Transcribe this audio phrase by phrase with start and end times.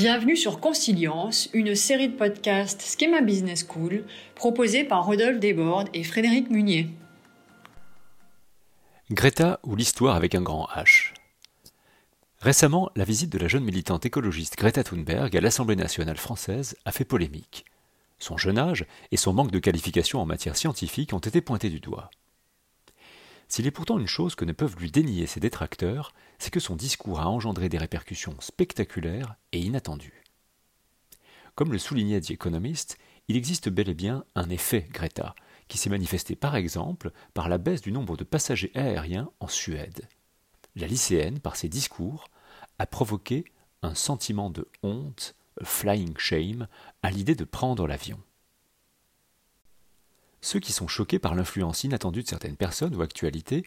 [0.00, 6.04] Bienvenue sur Consilience, une série de podcasts Schema Business School proposée par Rodolphe Desbordes et
[6.04, 6.88] Frédéric Munier.
[9.10, 11.12] Greta ou l'histoire avec un grand H.
[12.38, 16.92] Récemment, la visite de la jeune militante écologiste Greta Thunberg à l'Assemblée nationale française a
[16.92, 17.66] fait polémique.
[18.18, 21.80] Son jeune âge et son manque de qualification en matière scientifique ont été pointés du
[21.80, 22.10] doigt.
[23.50, 26.76] S'il est pourtant une chose que ne peuvent lui dénier ses détracteurs, c'est que son
[26.76, 30.22] discours a engendré des répercussions spectaculaires et inattendues.
[31.56, 32.96] Comme le soulignait The Economist,
[33.26, 35.34] il existe bel et bien un effet Greta,
[35.66, 40.08] qui s'est manifesté par exemple par la baisse du nombre de passagers aériens en Suède.
[40.76, 42.28] La lycéenne, par ses discours,
[42.78, 43.44] a provoqué
[43.82, 46.68] un sentiment de honte, flying shame,
[47.02, 48.20] à l'idée de prendre l'avion.
[50.42, 53.64] Ceux qui sont choqués par l'influence inattendue de certaines personnes ou actualités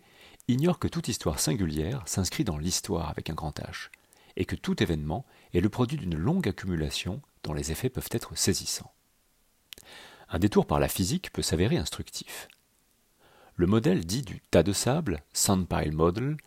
[0.47, 3.89] ignorent que toute histoire singulière s'inscrit dans l'histoire avec un grand H,
[4.35, 8.35] et que tout événement est le produit d'une longue accumulation dont les effets peuvent être
[8.35, 8.91] saisissants.
[10.29, 12.47] Un détour par la physique peut s'avérer instructif.
[13.55, 16.37] Le modèle dit du tas de sable, Sandpile Model,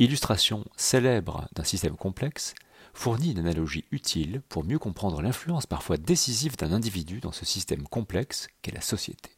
[0.00, 2.54] illustration célèbre d'un système complexe,
[2.94, 7.86] fournit une analogie utile pour mieux comprendre l'influence parfois décisive d'un individu dans ce système
[7.86, 9.37] complexe qu'est la société.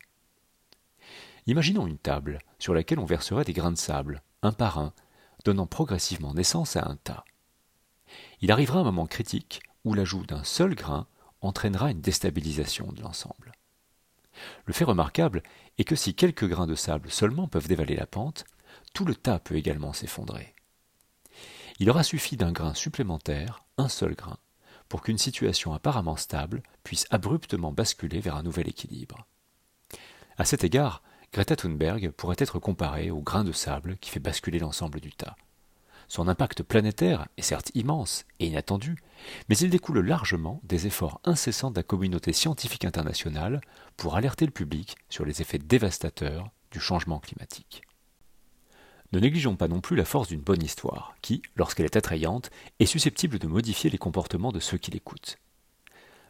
[1.50, 4.92] Imaginons une table sur laquelle on verserait des grains de sable, un par un,
[5.44, 7.24] donnant progressivement naissance à un tas.
[8.40, 11.08] Il arrivera un moment critique où l'ajout d'un seul grain
[11.40, 13.50] entraînera une déstabilisation de l'ensemble.
[14.64, 15.42] Le fait remarquable
[15.76, 18.44] est que si quelques grains de sable seulement peuvent dévaler la pente,
[18.94, 20.54] tout le tas peut également s'effondrer.
[21.80, 24.38] Il aura suffi d'un grain supplémentaire, un seul grain,
[24.88, 29.26] pour qu'une situation apparemment stable puisse abruptement basculer vers un nouvel équilibre.
[30.38, 31.02] À cet égard,
[31.32, 35.36] Greta Thunberg pourrait être comparée au grain de sable qui fait basculer l'ensemble du tas.
[36.08, 38.96] Son impact planétaire est certes immense et inattendu,
[39.48, 43.60] mais il découle largement des efforts incessants de la communauté scientifique internationale
[43.96, 47.82] pour alerter le public sur les effets dévastateurs du changement climatique.
[49.12, 52.86] Ne négligeons pas non plus la force d'une bonne histoire, qui, lorsqu'elle est attrayante, est
[52.86, 55.38] susceptible de modifier les comportements de ceux qui l'écoutent.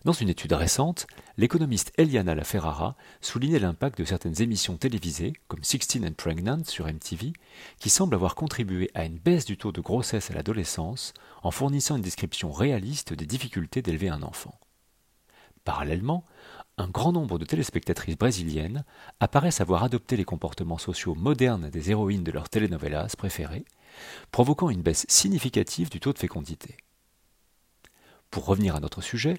[0.05, 1.07] Dans une étude récente,
[1.37, 7.35] l'économiste Eliana Laferrara soulignait l'impact de certaines émissions télévisées, comme Sixteen and Pregnant sur MTV,
[7.79, 11.13] qui semblent avoir contribué à une baisse du taux de grossesse à l'adolescence
[11.43, 14.59] en fournissant une description réaliste des difficultés d'élever un enfant.
[15.65, 16.25] Parallèlement,
[16.79, 18.85] un grand nombre de téléspectatrices brésiliennes
[19.21, 23.67] apparaissent avoir adopté les comportements sociaux modernes des héroïnes de leurs telenovelas préférées,
[24.31, 26.79] provoquant une baisse significative du taux de fécondité.
[28.31, 29.39] Pour revenir à notre sujet,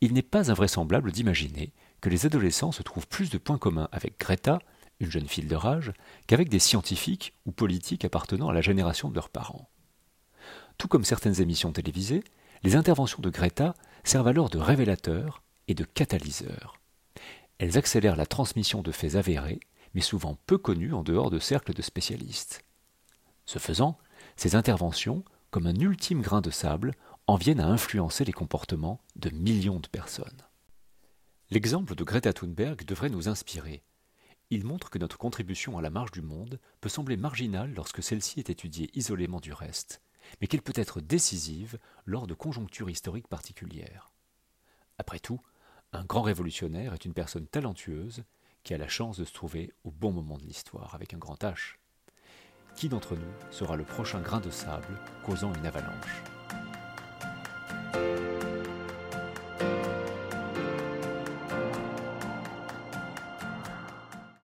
[0.00, 4.18] il n'est pas invraisemblable d'imaginer que les adolescents se trouvent plus de points communs avec
[4.18, 4.58] Greta,
[5.00, 5.92] une jeune fille de rage,
[6.26, 9.68] qu'avec des scientifiques ou politiques appartenant à la génération de leurs parents.
[10.78, 12.24] Tout comme certaines émissions télévisées,
[12.62, 13.74] les interventions de Greta
[14.04, 16.80] servent alors de révélateurs et de catalyseurs.
[17.58, 19.60] Elles accélèrent la transmission de faits avérés,
[19.94, 22.64] mais souvent peu connus en dehors de cercles de spécialistes.
[23.44, 23.98] Ce faisant,
[24.36, 26.94] ces interventions, comme un ultime grain de sable,
[27.30, 30.42] en viennent à influencer les comportements de millions de personnes.
[31.50, 33.84] L'exemple de Greta Thunberg devrait nous inspirer.
[34.50, 38.40] Il montre que notre contribution à la marge du monde peut sembler marginale lorsque celle-ci
[38.40, 40.02] est étudiée isolément du reste,
[40.40, 44.10] mais qu'elle peut être décisive lors de conjonctures historiques particulières.
[44.98, 45.40] Après tout,
[45.92, 48.24] un grand révolutionnaire est une personne talentueuse
[48.64, 51.40] qui a la chance de se trouver au bon moment de l'histoire avec un grand
[51.44, 51.76] H.
[52.74, 56.24] Qui d'entre nous sera le prochain grain de sable causant une avalanche?
[57.92, 58.29] thank you